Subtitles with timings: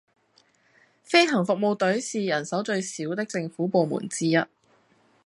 [1.03, 4.35] 飛行服務隊是人手最少的政府部門之一